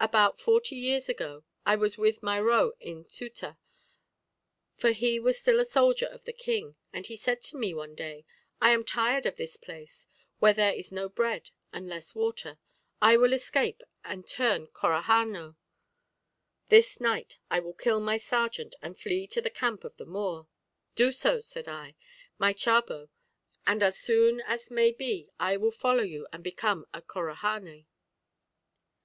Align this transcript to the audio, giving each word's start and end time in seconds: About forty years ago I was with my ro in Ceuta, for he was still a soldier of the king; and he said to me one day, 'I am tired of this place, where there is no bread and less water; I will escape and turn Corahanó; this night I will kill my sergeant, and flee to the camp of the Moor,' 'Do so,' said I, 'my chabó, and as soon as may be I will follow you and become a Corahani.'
About 0.00 0.40
forty 0.40 0.74
years 0.74 1.08
ago 1.08 1.44
I 1.64 1.76
was 1.76 1.96
with 1.96 2.20
my 2.20 2.40
ro 2.40 2.72
in 2.80 3.04
Ceuta, 3.04 3.56
for 4.76 4.90
he 4.90 5.20
was 5.20 5.38
still 5.38 5.60
a 5.60 5.64
soldier 5.64 6.06
of 6.06 6.24
the 6.24 6.32
king; 6.32 6.74
and 6.92 7.06
he 7.06 7.14
said 7.14 7.40
to 7.42 7.56
me 7.56 7.72
one 7.72 7.94
day, 7.94 8.24
'I 8.60 8.70
am 8.70 8.84
tired 8.84 9.26
of 9.26 9.36
this 9.36 9.56
place, 9.56 10.08
where 10.40 10.52
there 10.52 10.72
is 10.74 10.90
no 10.90 11.08
bread 11.08 11.52
and 11.72 11.86
less 11.88 12.16
water; 12.16 12.58
I 13.00 13.16
will 13.16 13.32
escape 13.32 13.84
and 14.04 14.26
turn 14.26 14.66
Corahanó; 14.66 15.54
this 16.68 17.00
night 17.00 17.38
I 17.48 17.60
will 17.60 17.72
kill 17.72 18.00
my 18.00 18.16
sergeant, 18.18 18.74
and 18.82 18.98
flee 18.98 19.28
to 19.28 19.40
the 19.40 19.50
camp 19.50 19.84
of 19.84 19.96
the 19.98 20.04
Moor,' 20.04 20.48
'Do 20.96 21.12
so,' 21.12 21.38
said 21.38 21.68
I, 21.68 21.94
'my 22.40 22.54
chabó, 22.54 23.08
and 23.68 23.84
as 23.84 23.96
soon 23.96 24.40
as 24.40 24.68
may 24.68 24.90
be 24.90 25.28
I 25.38 25.56
will 25.56 25.70
follow 25.70 26.02
you 26.02 26.26
and 26.32 26.42
become 26.42 26.86
a 26.92 27.00
Corahani.' 27.00 27.86